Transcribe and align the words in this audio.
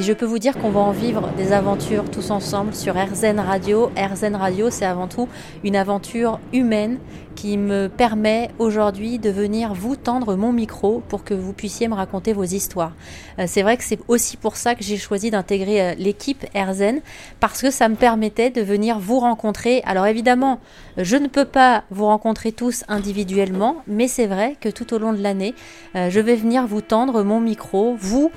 Et 0.00 0.02
je 0.02 0.14
peux 0.14 0.24
vous 0.24 0.38
dire 0.38 0.56
qu'on 0.56 0.70
va 0.70 0.80
en 0.80 0.92
vivre 0.92 1.28
des 1.36 1.52
aventures 1.52 2.10
tous 2.10 2.30
ensemble 2.30 2.74
sur 2.74 2.94
RZN 2.94 3.38
Radio. 3.38 3.90
RZN 3.98 4.34
Radio, 4.34 4.70
c'est 4.70 4.86
avant 4.86 5.08
tout 5.08 5.28
une 5.62 5.76
aventure 5.76 6.40
humaine 6.54 6.96
qui 7.40 7.56
me 7.56 7.88
permet 7.88 8.50
aujourd'hui 8.58 9.18
de 9.18 9.30
venir 9.30 9.72
vous 9.72 9.96
tendre 9.96 10.36
mon 10.36 10.52
micro 10.52 11.02
pour 11.08 11.24
que 11.24 11.34
vous 11.34 11.52
puissiez 11.52 11.88
me 11.88 11.94
raconter 11.94 12.32
vos 12.32 12.44
histoires. 12.44 12.92
Euh, 13.38 13.44
c'est 13.46 13.62
vrai 13.62 13.76
que 13.76 13.84
c'est 13.84 13.98
aussi 14.08 14.36
pour 14.36 14.56
ça 14.56 14.74
que 14.74 14.82
j'ai 14.82 14.96
choisi 14.96 15.30
d'intégrer 15.30 15.80
euh, 15.80 15.94
l'équipe 15.96 16.44
RZN 16.54 17.00
parce 17.38 17.62
que 17.62 17.70
ça 17.70 17.88
me 17.88 17.94
permettait 17.94 18.50
de 18.50 18.60
venir 18.60 18.98
vous 18.98 19.20
rencontrer. 19.20 19.82
Alors 19.86 20.06
évidemment, 20.06 20.60
je 20.96 21.16
ne 21.16 21.28
peux 21.28 21.44
pas 21.44 21.84
vous 21.90 22.06
rencontrer 22.06 22.52
tous 22.52 22.84
individuellement, 22.88 23.76
mais 23.86 24.08
c'est 24.08 24.26
vrai 24.26 24.56
que 24.60 24.68
tout 24.68 24.92
au 24.92 24.98
long 24.98 25.12
de 25.12 25.22
l'année, 25.22 25.54
euh, 25.94 26.10
je 26.10 26.20
vais 26.20 26.36
venir 26.36 26.66
vous 26.66 26.80
tendre 26.80 27.22
mon 27.22 27.40
micro, 27.40 27.96
vous 27.98 28.30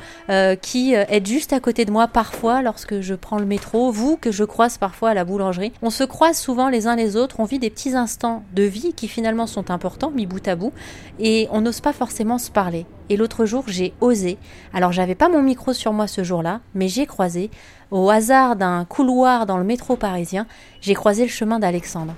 qui 0.61 0.93
êtes 0.93 1.27
juste 1.27 1.52
à 1.53 1.59
côté 1.59 1.85
de 1.85 1.91
moi 1.91 2.07
parfois 2.07 2.63
lorsque 2.63 3.01
je 3.01 3.13
prends 3.13 3.37
le 3.37 3.45
métro, 3.45 3.91
vous 3.91 4.17
que 4.17 4.31
je 4.31 4.43
croise 4.43 4.79
parfois 4.79 5.11
à 5.11 5.13
la 5.13 5.23
boulangerie. 5.23 5.71
On 5.83 5.91
se 5.91 6.03
croise 6.03 6.37
souvent 6.37 6.67
les 6.67 6.87
uns 6.87 6.95
les 6.95 7.15
autres, 7.15 7.39
on 7.39 7.45
vit 7.45 7.59
des 7.59 7.69
petits 7.69 7.95
instants 7.95 8.43
de 8.53 8.63
vie 8.63 8.93
qui 8.93 9.07
finalement 9.07 9.45
sont 9.45 9.69
importants, 9.69 10.09
mis 10.09 10.25
bout 10.25 10.47
à 10.47 10.55
bout, 10.55 10.73
et 11.19 11.47
on 11.51 11.61
n'ose 11.61 11.79
pas 11.79 11.93
forcément 11.93 12.39
se 12.39 12.49
parler. 12.49 12.87
Et 13.09 13.17
l'autre 13.17 13.45
jour, 13.45 13.65
j'ai 13.67 13.93
osé. 14.01 14.37
Alors, 14.73 14.91
j'avais 14.91 15.15
pas 15.15 15.29
mon 15.29 15.43
micro 15.43 15.73
sur 15.73 15.93
moi 15.93 16.07
ce 16.07 16.23
jour-là, 16.23 16.61
mais 16.73 16.87
j'ai 16.87 17.05
croisé, 17.05 17.51
au 17.91 18.09
hasard 18.09 18.55
d'un 18.55 18.85
couloir 18.85 19.45
dans 19.45 19.57
le 19.57 19.63
métro 19.63 19.95
parisien, 19.95 20.47
j'ai 20.81 20.95
croisé 20.95 21.23
le 21.23 21.29
chemin 21.29 21.59
d'Alexandre. 21.59 22.15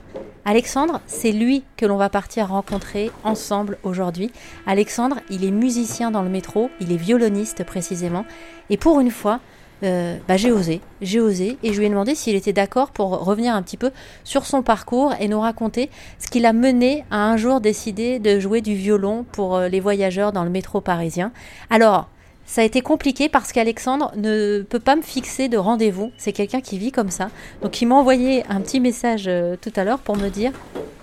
Alexandre, 0.47 1.01
c'est 1.07 1.31
lui 1.31 1.63
que 1.75 1.87
l'on 1.87 1.97
va 1.97 2.09
partir 2.09 2.49
rencontrer 2.49 3.09
ensemble 3.23 3.79
aujourd'hui. 3.81 4.31
Alexandre, 4.67 5.17
il 5.31 5.43
est 5.43 5.49
musicien 5.49 6.11
dans 6.11 6.21
le 6.21 6.29
métro, 6.29 6.69
il 6.79 6.91
est 6.91 6.97
violoniste 6.97 7.63
précisément, 7.63 8.25
et 8.69 8.77
pour 8.77 8.99
une 8.99 9.09
fois, 9.09 9.39
euh, 9.81 10.17
bah, 10.27 10.37
j'ai 10.37 10.51
osé, 10.51 10.81
j'ai 11.01 11.19
osé, 11.19 11.57
et 11.63 11.73
je 11.73 11.79
lui 11.79 11.87
ai 11.87 11.89
demandé 11.89 12.13
s'il 12.13 12.35
était 12.35 12.53
d'accord 12.53 12.91
pour 12.91 13.25
revenir 13.25 13.55
un 13.55 13.63
petit 13.63 13.75
peu 13.75 13.89
sur 14.23 14.45
son 14.45 14.61
parcours 14.61 15.13
et 15.19 15.27
nous 15.27 15.39
raconter 15.39 15.89
ce 16.19 16.27
qui 16.27 16.39
l'a 16.39 16.53
mené 16.53 17.05
à 17.09 17.27
un 17.27 17.37
jour 17.37 17.59
décider 17.59 18.19
de 18.19 18.39
jouer 18.39 18.61
du 18.61 18.75
violon 18.75 19.25
pour 19.31 19.55
euh, 19.55 19.67
les 19.67 19.79
voyageurs 19.79 20.31
dans 20.31 20.43
le 20.43 20.51
métro 20.51 20.79
parisien. 20.79 21.31
Alors, 21.71 22.07
ça 22.45 22.61
a 22.61 22.63
été 22.63 22.81
compliqué 22.81 23.27
parce 23.27 23.51
qu'Alexandre 23.51 24.11
ne 24.15 24.61
peut 24.61 24.79
pas 24.79 24.95
me 24.95 25.01
fixer 25.01 25.49
de 25.49 25.57
rendez-vous. 25.57 26.11
C'est 26.17 26.31
quelqu'un 26.31 26.61
qui 26.61 26.77
vit 26.77 26.91
comme 26.91 27.09
ça. 27.09 27.29
Donc 27.61 27.81
il 27.81 27.87
m'a 27.87 27.95
envoyé 27.95 28.43
un 28.49 28.61
petit 28.61 28.79
message 28.79 29.25
euh, 29.27 29.55
tout 29.59 29.73
à 29.75 29.83
l'heure 29.83 29.99
pour 29.99 30.15
me 30.15 30.29
dire 30.29 30.51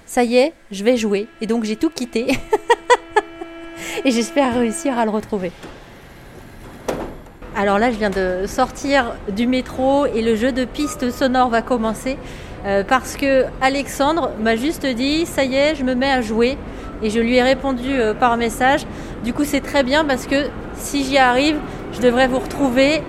ça 0.06 0.24
y 0.24 0.36
est, 0.36 0.52
je 0.70 0.84
vais 0.84 0.96
jouer. 0.96 1.26
Et 1.40 1.46
donc 1.46 1.64
j'ai 1.64 1.76
tout 1.76 1.90
quitté. 1.90 2.26
et 4.04 4.10
j'espère 4.10 4.54
réussir 4.54 4.98
à 4.98 5.04
le 5.04 5.10
retrouver. 5.10 5.50
Alors 7.56 7.78
là, 7.78 7.90
je 7.90 7.98
viens 7.98 8.10
de 8.10 8.46
sortir 8.46 9.14
du 9.30 9.46
métro 9.46 10.06
et 10.06 10.22
le 10.22 10.36
jeu 10.36 10.52
de 10.52 10.64
piste 10.64 11.10
sonore 11.10 11.50
va 11.50 11.60
commencer 11.60 12.16
euh, 12.64 12.84
parce 12.84 13.16
que 13.16 13.44
Alexandre 13.60 14.30
m'a 14.40 14.56
juste 14.56 14.86
dit 14.86 15.26
ça 15.26 15.44
y 15.44 15.56
est, 15.56 15.74
je 15.74 15.82
me 15.82 15.94
mets 15.94 16.10
à 16.10 16.22
jouer 16.22 16.56
et 17.02 17.10
je 17.10 17.20
lui 17.20 17.36
ai 17.36 17.42
répondu 17.42 17.90
euh, 17.90 18.14
par 18.14 18.36
message. 18.36 18.86
Du 19.24 19.32
coup, 19.32 19.44
c'est 19.44 19.60
très 19.60 19.82
bien 19.82 20.04
parce 20.04 20.26
que 20.26 20.46
si 20.74 21.04
j'y 21.04 21.18
arrive, 21.18 21.56
je 21.92 22.00
devrais 22.00 22.28
vous 22.28 22.38
retrouver 22.38 23.02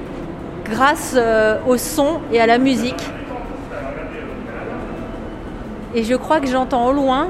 grâce 0.66 1.14
euh, 1.16 1.58
au 1.68 1.78
son 1.78 2.20
et 2.32 2.40
à 2.40 2.48
la 2.48 2.58
musique. 2.58 3.04
Et 5.96 6.04
je 6.04 6.16
crois 6.16 6.40
que 6.40 6.48
j'entends 6.48 6.88
au 6.88 6.92
loin 6.92 7.28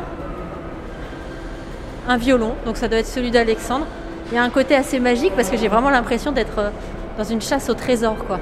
un 2.08 2.17
violon, 2.17 2.53
donc 2.66 2.77
ça 2.77 2.88
doit 2.88 3.00
être 3.00 3.08
celui 3.08 3.31
d'Alexandre. 3.31 3.86
Il 4.31 4.36
y 4.36 4.38
a 4.38 4.44
un 4.44 4.50
côté 4.50 4.75
assez 4.75 5.00
magique 5.00 5.33
parce 5.36 5.50
que 5.50 5.58
j'ai 5.58 5.67
vraiment 5.67 5.89
l'impression 5.89 6.31
d'être 6.31 6.72
dans 7.17 7.23
une 7.23 7.42
chasse 7.42 7.70
au 7.70 7.73
trésor, 7.73 8.16
quoi. 8.25 8.39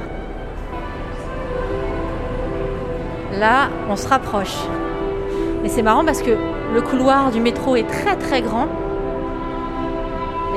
Là, 3.39 3.69
on 3.89 3.95
se 3.95 4.07
rapproche. 4.07 4.57
Et 5.63 5.69
c'est 5.69 5.83
marrant 5.83 6.03
parce 6.03 6.21
que 6.21 6.31
le 6.73 6.81
couloir 6.81 7.31
du 7.31 7.39
métro 7.39 7.75
est 7.75 7.87
très 7.87 8.15
très 8.15 8.41
grand. 8.41 8.67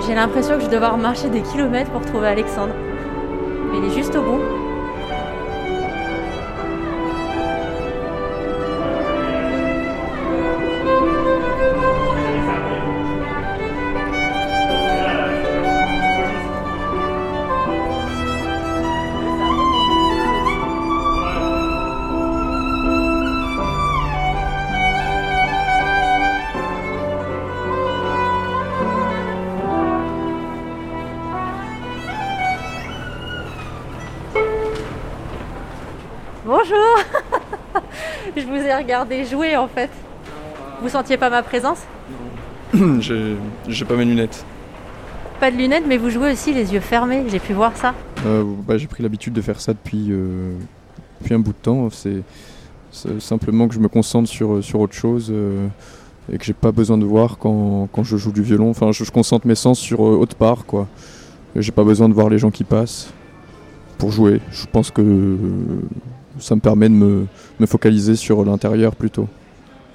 J'ai 0.06 0.14
l'impression 0.14 0.54
que 0.54 0.60
je 0.60 0.66
vais 0.66 0.72
devoir 0.72 0.96
marcher 0.96 1.28
des 1.28 1.42
kilomètres 1.42 1.90
pour 1.90 2.02
trouver 2.02 2.28
Alexandre. 2.28 2.74
Mais 3.70 3.78
il 3.78 3.84
est 3.84 3.94
juste 3.94 4.14
au 4.16 4.22
bout. 4.22 4.63
Bonjour 36.56 36.94
Je 38.36 38.42
vous 38.42 38.54
ai 38.54 38.72
regardé 38.72 39.24
jouer 39.24 39.56
en 39.56 39.66
fait. 39.66 39.90
Vous 40.80 40.88
sentiez 40.88 41.16
pas 41.16 41.28
ma 41.28 41.42
présence? 41.42 41.80
J'ai 43.00 43.84
pas 43.84 43.96
mes 43.96 44.04
lunettes. 44.04 44.44
Pas 45.40 45.50
de 45.50 45.56
lunettes, 45.56 45.82
mais 45.88 45.96
vous 45.96 46.10
jouez 46.10 46.30
aussi 46.30 46.54
les 46.54 46.72
yeux 46.72 46.78
fermés, 46.78 47.24
j'ai 47.26 47.40
pu 47.40 47.54
voir 47.54 47.76
ça. 47.76 47.92
Euh, 48.24 48.44
bah, 48.68 48.78
j'ai 48.78 48.86
pris 48.86 49.02
l'habitude 49.02 49.32
de 49.32 49.40
faire 49.40 49.60
ça 49.60 49.72
depuis, 49.72 50.12
euh, 50.12 50.54
depuis 51.20 51.34
un 51.34 51.40
bout 51.40 51.54
de 51.54 51.58
temps. 51.58 51.88
C'est 51.90 52.22
simplement 53.18 53.66
que 53.66 53.74
je 53.74 53.80
me 53.80 53.88
concentre 53.88 54.28
sur, 54.28 54.62
sur 54.62 54.78
autre 54.78 54.94
chose 54.94 55.32
euh, 55.34 55.66
et 56.32 56.38
que 56.38 56.44
j'ai 56.44 56.52
pas 56.52 56.70
besoin 56.70 56.98
de 56.98 57.04
voir 57.04 57.36
quand, 57.38 57.88
quand, 57.90 58.04
je 58.04 58.16
joue 58.16 58.30
du 58.30 58.42
violon. 58.42 58.70
Enfin, 58.70 58.92
je, 58.92 59.02
je 59.02 59.10
concentre 59.10 59.48
mes 59.48 59.56
sens 59.56 59.80
sur 59.80 59.98
autre 59.98 60.36
part, 60.36 60.66
quoi. 60.66 60.86
J'ai 61.56 61.72
pas 61.72 61.82
besoin 61.82 62.08
de 62.08 62.14
voir 62.14 62.28
les 62.28 62.38
gens 62.38 62.52
qui 62.52 62.62
passent 62.62 63.12
pour 63.98 64.12
jouer. 64.12 64.40
Je 64.52 64.66
pense 64.70 64.92
que 64.92 65.36
ça 66.38 66.54
me 66.54 66.60
permet 66.60 66.88
de 66.88 66.94
me, 66.94 67.66
focaliser 67.66 68.16
sur 68.16 68.44
l'intérieur 68.44 68.94
plutôt. 68.96 69.28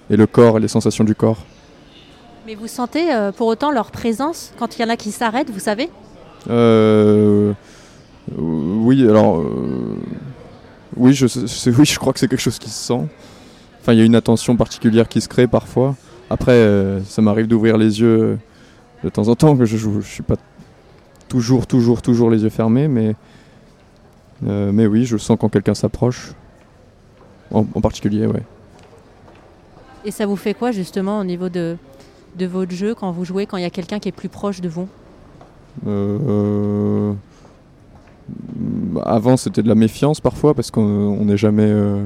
Et 0.10 0.18
le 0.18 0.28
corps 0.28 0.58
et 0.58 0.62
les 0.62 0.68
sensations 0.68 1.04
du 1.04 1.16
corps. 1.16 1.38
Mais 2.48 2.56
vous 2.56 2.68
sentez 2.68 3.14
euh, 3.14 3.32
pour 3.32 3.48
autant 3.48 3.72
leur 3.72 3.92
présence 3.92 4.54
quand 4.58 4.78
il 4.78 4.82
y 4.82 4.86
en 4.86 4.90
a 4.90 4.98
qui 4.98 5.12
s'arrêtent, 5.12 5.52
vous 5.52 5.60
savez? 5.60 5.90
Euh, 6.50 7.54
Oui, 8.38 9.08
alors. 9.08 9.40
Euh, 9.40 9.98
oui, 10.98 11.14
je, 11.14 11.28
oui, 11.70 11.86
je 11.86 12.00
crois 12.00 12.14
que 12.14 12.20
c'est 12.20 12.28
quelque 12.28 12.42
chose 12.42 12.58
qui 12.58 12.70
se 12.70 12.88
sent. 12.88 13.08
Enfin, 13.82 13.94
il 13.94 14.00
y 14.00 14.02
a 14.02 14.06
une 14.06 14.16
attention 14.16 14.56
particulière 14.56 15.08
qui 15.08 15.22
se 15.22 15.30
crée 15.30 15.48
parfois. 15.48 15.96
Après, 16.30 16.68
ça 17.06 17.22
m'arrive 17.22 17.48
d'ouvrir 17.48 17.78
les 17.78 18.02
yeux 18.02 18.38
de 19.04 19.10
temps 19.10 19.28
en 19.28 19.36
temps, 19.36 19.56
que 19.56 19.66
je. 19.66 19.78
Je 19.78 20.02
suis 20.02 20.24
pas 20.24 20.36
toujours, 21.30 21.68
toujours, 21.68 22.02
toujours 22.02 22.30
les 22.30 22.44
yeux 22.44 22.50
fermés, 22.50 22.88
mais 22.88 23.16
euh, 24.48 24.72
mais 24.72 24.88
oui, 24.88 25.06
je 25.06 25.18
sens 25.18 25.38
quand 25.40 25.50
quelqu'un 25.50 25.74
s'approche. 25.74 26.34
En, 27.52 27.64
particulier, 27.64 28.28
ouais. 28.28 28.44
Et 30.06 30.12
ça 30.12 30.28
vous 30.28 30.36
fait 30.36 30.54
quoi 30.54 30.72
justement 30.72 31.20
au 31.20 31.24
niveau 31.24 31.50
de, 31.50 31.78
de 32.38 32.46
votre 32.46 32.72
jeu 32.72 32.94
quand 32.94 33.12
vous 33.12 33.26
jouez, 33.26 33.48
quand 33.48 33.58
il 33.58 33.64
y 33.64 33.66
a 33.66 33.72
quelqu'un 33.72 33.98
qui 33.98 34.08
est 34.08 34.14
plus 34.14 34.30
proche 34.30 34.62
de 34.62 34.70
vous? 34.70 34.88
Euh, 35.88 37.14
Avant, 39.04 39.36
c'était 39.36 39.64
de 39.64 39.68
la 39.68 39.74
méfiance 39.74 40.22
parfois 40.22 40.54
parce 40.54 40.70
qu'on 40.70 41.26
n'est 41.26 41.38
jamais. 41.38 41.66
Euh, 41.66 42.06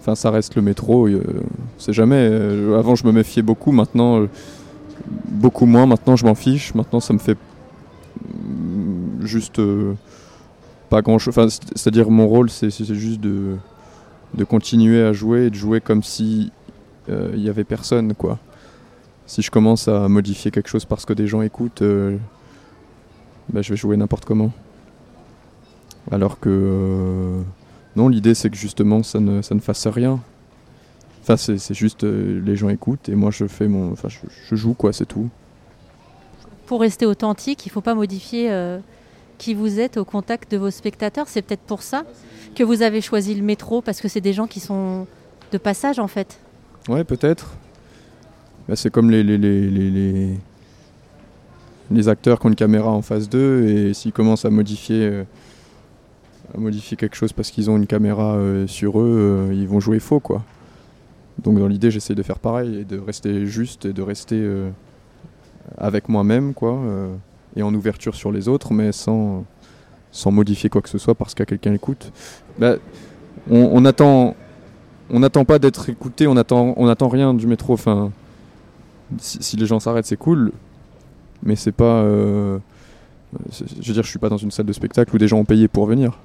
enfin, 0.00 0.14
ça 0.14 0.30
reste 0.30 0.54
le 0.54 0.60
métro, 0.60 1.08
c'est 1.78 1.94
jamais. 1.94 2.26
avant, 2.76 2.94
je 2.94 3.06
me 3.06 3.12
méfiais 3.12 3.42
beaucoup, 3.42 3.72
maintenant, 3.72 4.26
beaucoup 5.28 5.64
moins. 5.64 5.86
Maintenant, 5.86 6.14
je 6.14 6.26
m'en 6.26 6.34
fiche. 6.34 6.74
Maintenant, 6.74 7.00
ça 7.00 7.14
me 7.14 7.18
fait 7.18 7.38
juste 9.22 9.62
pas 10.88 11.02
grand 11.02 11.18
chose. 11.18 11.36
Enfin, 11.36 11.48
c'est-à-dire 11.48 12.10
mon 12.10 12.26
rôle, 12.26 12.50
c'est 12.50 12.70
juste 12.70 13.20
de, 13.20 13.56
de 14.34 14.44
continuer 14.44 15.02
à 15.02 15.12
jouer 15.12 15.46
et 15.46 15.50
de 15.50 15.54
jouer 15.54 15.80
comme 15.80 16.02
si 16.02 16.52
euh, 17.08 17.30
il 17.34 17.40
y 17.40 17.48
avait 17.48 17.64
personne, 17.64 18.14
quoi. 18.14 18.38
Si 19.26 19.42
je 19.42 19.50
commence 19.50 19.88
à 19.88 20.08
modifier 20.08 20.50
quelque 20.50 20.68
chose 20.68 20.84
parce 20.84 21.04
que 21.04 21.12
des 21.12 21.26
gens 21.26 21.42
écoutent, 21.42 21.82
euh, 21.82 22.16
bah, 23.52 23.62
je 23.62 23.70
vais 23.70 23.76
jouer 23.76 23.96
n'importe 23.96 24.24
comment. 24.24 24.52
Alors 26.10 26.40
que 26.40 26.48
euh, 26.48 27.42
non, 27.94 28.08
l'idée 28.08 28.34
c'est 28.34 28.48
que 28.48 28.56
justement 28.56 29.02
ça 29.02 29.20
ne, 29.20 29.42
ça 29.42 29.54
ne 29.54 29.60
fasse 29.60 29.86
rien. 29.86 30.20
Enfin, 31.20 31.36
c'est 31.36 31.74
juste 31.74 32.04
les 32.04 32.56
gens 32.56 32.70
écoutent 32.70 33.10
et 33.10 33.14
moi 33.14 33.30
je 33.30 33.46
fais 33.46 33.68
mon, 33.68 33.92
enfin, 33.92 34.08
je 34.08 34.56
joue 34.56 34.72
quoi, 34.72 34.94
c'est 34.94 35.04
tout. 35.04 35.28
Pour 36.64 36.80
rester 36.80 37.04
authentique, 37.04 37.66
il 37.66 37.68
faut 37.68 37.82
pas 37.82 37.94
modifier 37.94 38.48
qui 39.38 39.54
vous 39.54 39.80
êtes 39.80 39.96
au 39.96 40.04
contact 40.04 40.50
de 40.50 40.56
vos 40.58 40.70
spectateurs. 40.70 41.28
C'est 41.28 41.42
peut-être 41.42 41.62
pour 41.62 41.82
ça 41.82 42.04
que 42.54 42.64
vous 42.64 42.82
avez 42.82 43.00
choisi 43.00 43.34
le 43.34 43.42
métro, 43.42 43.80
parce 43.80 44.00
que 44.00 44.08
c'est 44.08 44.20
des 44.20 44.32
gens 44.32 44.46
qui 44.46 44.60
sont 44.60 45.06
de 45.52 45.58
passage 45.58 45.98
en 45.98 46.08
fait. 46.08 46.38
Ouais, 46.88 47.04
peut-être. 47.04 47.54
Bah, 48.68 48.76
c'est 48.76 48.90
comme 48.90 49.10
les, 49.10 49.22
les, 49.22 49.38
les, 49.38 50.38
les 51.90 52.08
acteurs 52.08 52.38
qui 52.38 52.46
ont 52.46 52.50
une 52.50 52.56
caméra 52.56 52.90
en 52.90 53.02
face 53.02 53.28
d'eux 53.28 53.66
et 53.66 53.94
s'ils 53.94 54.12
commencent 54.12 54.44
à 54.44 54.50
modifier, 54.50 55.06
euh, 55.06 55.24
à 56.54 56.58
modifier 56.58 56.96
quelque 56.96 57.16
chose 57.16 57.32
parce 57.32 57.50
qu'ils 57.50 57.70
ont 57.70 57.76
une 57.76 57.86
caméra 57.86 58.34
euh, 58.34 58.66
sur 58.66 59.00
eux, 59.00 59.48
euh, 59.50 59.54
ils 59.54 59.66
vont 59.66 59.80
jouer 59.80 60.00
faux 60.00 60.20
quoi. 60.20 60.42
Donc 61.42 61.58
dans 61.58 61.68
l'idée 61.68 61.90
j'essaie 61.90 62.14
de 62.14 62.22
faire 62.22 62.38
pareil 62.38 62.80
et 62.80 62.84
de 62.84 62.98
rester 62.98 63.46
juste 63.46 63.86
et 63.86 63.92
de 63.92 64.02
rester 64.02 64.44
avec 65.76 66.08
moi-même 66.08 66.52
quoi 66.52 66.80
et 67.58 67.62
en 67.62 67.74
ouverture 67.74 68.14
sur 68.14 68.32
les 68.32 68.48
autres 68.48 68.72
mais 68.72 68.92
sans, 68.92 69.44
sans 70.12 70.30
modifier 70.30 70.70
quoi 70.70 70.80
que 70.80 70.88
ce 70.88 70.96
soit 70.98 71.14
parce 71.14 71.34
qu'à 71.34 71.44
quelqu'un 71.44 71.74
écoute. 71.74 72.12
Bah, 72.58 72.76
on, 73.50 73.84
attend 73.84 74.34
on 75.10 75.20
n'attend 75.20 75.44
pas 75.44 75.58
d'être 75.58 75.88
écouté, 75.88 76.26
on 76.26 76.36
attend 76.36 76.74
on 76.76 76.88
attend 76.88 77.08
rien 77.08 77.34
du 77.34 77.46
métro. 77.46 77.74
Enfin, 77.74 78.12
si, 79.18 79.56
les 79.56 79.66
gens 79.66 79.80
s'arrêtent 79.80 80.06
c'est 80.06 80.16
cool, 80.16 80.52
mais 81.42 81.56
c'est 81.56 81.72
pas. 81.72 82.02
euh, 82.02 82.58
je 83.58 83.88
veux 83.88 83.94
dire, 83.94 84.02
je 84.02 84.08
suis 84.08 84.18
pas 84.18 84.28
dans 84.28 84.38
une 84.38 84.50
salle 84.50 84.66
de 84.66 84.72
spectacle 84.72 85.14
où 85.14 85.18
des 85.18 85.28
gens 85.28 85.38
ont 85.38 85.44
payé 85.44 85.68
pour 85.68 85.86
venir. 85.86 86.18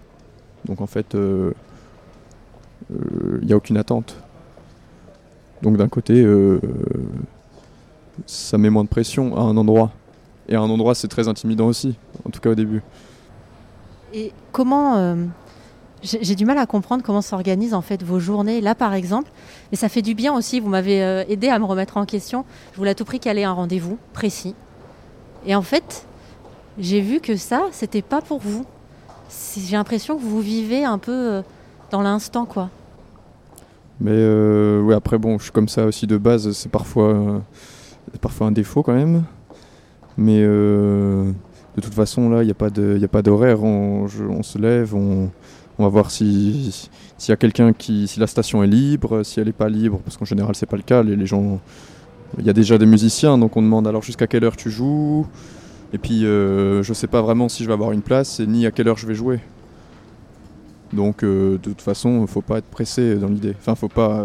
Donc 0.66 0.82
en 0.82 0.88
fait, 0.88 1.16
il 1.16 1.54
n'y 3.46 3.54
a 3.54 3.58
aucune 3.58 3.78
attente. 3.78 4.18
Donc 5.62 5.78
d'un 5.78 5.88
côté, 5.88 6.22
euh, 6.22 6.60
ça 8.26 8.58
met 8.58 8.70
moins 8.70 8.84
de 8.84 8.90
pression 8.90 9.38
à 9.38 9.42
un 9.42 9.56
endroit. 9.56 9.92
Et 10.50 10.56
à 10.56 10.62
un 10.62 10.70
endroit, 10.70 10.96
c'est 10.96 11.08
très 11.08 11.28
intimidant 11.28 11.68
aussi, 11.68 11.96
en 12.26 12.30
tout 12.30 12.40
cas 12.40 12.50
au 12.50 12.56
début. 12.56 12.82
Et 14.14 14.32
comment 14.52 14.98
euh, 14.98 15.16
j'ai 16.04 16.36
du 16.36 16.46
mal 16.46 16.58
à 16.58 16.66
comprendre 16.66 17.04
comment 17.04 17.22
s'organisent 17.22 17.74
en 17.74 17.82
fait 17.82 18.04
vos 18.04 18.20
journées 18.20 18.62
là 18.62 18.76
par 18.76 18.94
exemple. 18.94 19.32
Mais 19.72 19.78
ça 19.78 19.90
fait 19.90 20.02
du 20.02 20.14
bien 20.14 20.34
aussi. 20.36 20.60
Vous 20.60 20.70
m'avez 20.70 21.04
euh, 21.04 21.24
aidé 21.30 21.50
à 21.50 21.58
me 21.60 21.66
remettre 21.66 21.98
en 21.98 22.06
question. 22.06 22.46
Je 22.74 22.78
voulais 22.78 22.92
à 22.92 22.96
tout 22.96 23.06
prix 23.06 23.20
caler 23.20 23.44
un 23.44 23.54
rendez-vous 23.54 23.98
précis. 24.12 24.54
Et 25.46 25.56
en 25.56 25.62
fait, 25.62 26.06
j'ai 26.78 27.02
vu 27.02 27.20
que 27.20 27.36
ça, 27.36 27.64
c'était 27.72 28.02
pas 28.02 28.22
pour 28.22 28.40
vous. 28.40 28.66
J'ai 29.58 29.76
l'impression 29.76 30.18
que 30.18 30.22
vous 30.22 30.42
vivez 30.42 30.84
un 30.84 30.98
peu 30.98 31.12
euh, 31.12 31.42
dans 31.90 32.02
l'instant 32.02 32.46
quoi. 32.46 32.70
Mais 34.00 34.12
euh, 34.12 34.82
ouais, 34.82 34.96
après, 34.96 35.18
bon, 35.18 35.38
je 35.38 35.44
suis 35.44 35.52
comme 35.52 35.70
ça 35.70 35.86
aussi 35.86 36.08
de 36.08 36.18
base, 36.18 36.52
c'est 36.52 36.70
parfois, 36.70 37.10
euh, 37.10 37.40
c'est 38.12 38.22
parfois 38.22 38.48
un 38.48 38.52
défaut 38.52 38.84
quand 38.84 38.94
même. 38.94 39.24
Mais 40.18 40.42
euh, 40.42 41.32
de 41.76 41.82
toute 41.82 41.94
façon, 41.94 42.30
là, 42.30 42.44
il 42.44 42.46
n'y 42.46 42.52
a 42.52 43.08
pas 43.08 43.22
d'horaire. 43.22 43.64
On, 43.64 44.08
se 44.08 44.58
lève, 44.58 44.94
on, 44.96 45.30
va 45.80 45.88
voir 45.88 46.12
si- 46.12 46.90
y 47.28 47.32
a 47.32 47.36
quelqu'un 47.36 47.74
qui. 47.74 48.08
si 48.08 48.20
la 48.20 48.28
station 48.28 48.64
est 48.64 48.68
libre, 48.68 49.24
si 49.24 49.40
elle 49.40 49.48
n'est 49.48 49.54
pas 49.54 49.70
libre, 49.70 50.00
parce 50.04 50.18
qu'en 50.18 50.26
général, 50.26 50.56
c'est 50.56 50.66
pas 50.66 50.78
le 50.78 50.84
cas. 50.84 51.04
Les, 51.04 51.26
gens. 51.26 51.60
Il 52.40 52.46
y 52.46 52.50
a 52.50 52.54
déjà 52.54 52.78
des 52.78 52.86
musiciens, 52.86 53.38
donc 53.38 53.58
on 53.58 53.62
demande 53.62 53.88
alors 53.88 54.02
jusqu'à 54.02 54.28
quelle 54.28 54.44
heure 54.44 54.58
tu 54.58 54.70
joues. 54.70 55.28
Et 55.94 56.00
puis, 56.00 56.26
euh, 56.26 56.82
je 56.82 56.94
sais 56.94 57.08
pas 57.08 57.22
vraiment 57.22 57.50
si 57.50 57.64
je 57.64 57.68
vais 57.68 57.74
avoir 57.74 57.92
une 57.92 58.02
place 58.02 58.40
et 58.40 58.48
ni 58.48 58.66
à 58.66 58.72
quelle 58.72 58.88
heure 58.88 58.98
je 58.98 59.06
vais 59.06 59.14
jouer. 59.14 59.40
Donc 60.92 61.24
euh, 61.24 61.54
de 61.54 61.58
toute 61.58 61.82
façon, 61.82 62.26
faut 62.28 62.42
pas 62.42 62.60
être 62.60 62.70
pressé 62.70 63.16
dans 63.16 63.28
l'idée. 63.28 63.56
Enfin, 63.60 63.76
faut 63.76 63.90
pas. 63.90 64.24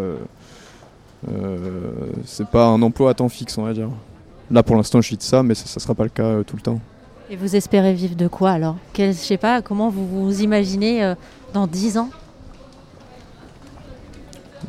c'est 2.25 2.47
pas 2.47 2.67
un 2.67 2.81
emploi 2.81 3.11
à 3.11 3.13
temps 3.13 3.29
fixe, 3.29 3.57
on 3.57 3.63
va 3.63 3.73
dire. 3.73 3.89
Là, 4.51 4.63
pour 4.63 4.75
l'instant, 4.75 5.01
je 5.01 5.09
vis 5.09 5.17
de 5.17 5.21
ça, 5.21 5.43
mais 5.43 5.55
ça, 5.55 5.65
ça 5.65 5.79
sera 5.79 5.93
pas 5.93 6.03
le 6.03 6.09
cas 6.09 6.23
euh, 6.23 6.43
tout 6.43 6.55
le 6.55 6.61
temps. 6.61 6.79
Et 7.29 7.35
vous 7.35 7.55
espérez 7.55 7.93
vivre 7.93 8.15
de 8.15 8.27
quoi 8.27 8.51
alors? 8.51 8.77
Quel, 8.93 9.13
Je 9.13 9.19
sais 9.19 9.37
pas, 9.37 9.61
comment 9.61 9.89
vous 9.89 10.07
vous 10.07 10.41
imaginez 10.41 11.03
euh, 11.03 11.15
dans 11.53 11.67
10 11.67 11.97
ans? 11.99 12.09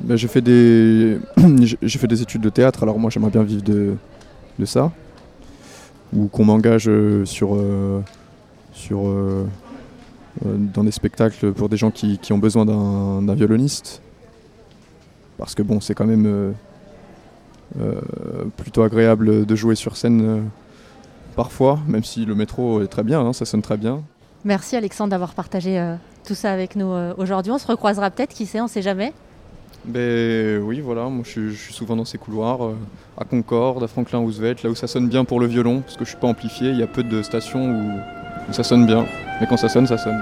Ben, 0.02 0.16
j'ai 0.16 0.28
fait 0.28 0.40
des 0.40 1.18
j'ai 1.82 1.98
fait 1.98 2.06
des 2.06 2.22
études 2.22 2.40
de 2.40 2.48
théâtre. 2.48 2.82
Alors 2.82 2.98
moi, 2.98 3.10
j'aimerais 3.10 3.30
bien 3.30 3.42
vivre 3.42 3.62
de, 3.62 3.96
de 4.58 4.64
ça, 4.64 4.92
ou 6.14 6.26
qu'on 6.28 6.44
m'engage 6.44 6.88
euh, 6.88 7.24
sur 7.24 7.54
euh, 7.54 8.02
sur 8.72 9.06
euh, 9.06 9.44
dans 10.44 10.84
des 10.84 10.90
spectacles 10.90 11.52
pour 11.52 11.68
des 11.68 11.76
gens 11.76 11.90
qui, 11.90 12.18
qui 12.18 12.32
ont 12.32 12.38
besoin 12.38 12.64
d'un 12.64 13.34
violoniste. 13.34 14.00
Parce 15.36 15.54
que 15.54 15.62
bon, 15.62 15.80
c'est 15.80 15.94
quand 15.94 16.06
même 16.06 16.54
plutôt 18.56 18.82
agréable 18.82 19.46
de 19.46 19.54
jouer 19.56 19.74
sur 19.74 19.96
scène 19.96 20.20
euh, 20.22 20.40
parfois, 21.36 21.78
même 21.86 22.04
si 22.04 22.24
le 22.24 22.34
métro 22.34 22.82
est 22.82 22.88
très 22.88 23.02
bien, 23.02 23.20
hein, 23.20 23.32
ça 23.32 23.44
sonne 23.44 23.62
très 23.62 23.76
bien. 23.76 24.02
Merci 24.44 24.76
Alexandre 24.76 25.10
d'avoir 25.10 25.34
partagé 25.34 25.78
euh, 25.78 25.94
tout 26.26 26.34
ça 26.34 26.50
avec 26.52 26.74
nous 26.76 26.90
euh, 26.92 27.12
aujourd'hui. 27.18 27.52
On 27.52 27.58
se 27.58 27.66
recroisera 27.66 28.10
peut-être, 28.10 28.34
qui 28.34 28.46
sait, 28.46 28.60
on 28.60 28.68
sait 28.68 28.82
jamais. 28.82 29.12
Ben 29.84 30.60
oui, 30.62 30.80
voilà, 30.80 31.04
moi 31.04 31.22
je, 31.24 31.30
suis- 31.30 31.50
je 31.50 31.58
suis 31.62 31.72
souvent 31.72 31.96
dans 31.96 32.04
ces 32.04 32.18
couloirs, 32.18 32.64
euh, 32.66 32.74
à 33.18 33.24
Concorde, 33.24 33.82
à 33.82 33.86
Franklin 33.86 34.18
Roosevelt, 34.18 34.62
là 34.62 34.70
où 34.70 34.74
ça 34.74 34.86
sonne 34.86 35.08
bien 35.08 35.24
pour 35.24 35.40
le 35.40 35.46
violon, 35.46 35.80
parce 35.80 35.96
que 35.96 36.04
je 36.04 36.10
suis 36.10 36.18
pas 36.18 36.28
amplifié, 36.28 36.70
il 36.70 36.78
y 36.78 36.82
a 36.82 36.86
peu 36.86 37.02
de 37.02 37.22
stations 37.22 37.64
où, 37.70 37.92
où 38.48 38.52
ça 38.52 38.62
sonne 38.62 38.86
bien, 38.86 39.06
mais 39.40 39.46
quand 39.46 39.56
ça 39.56 39.68
sonne, 39.68 39.86
ça 39.86 39.96
sonne. 39.96 40.20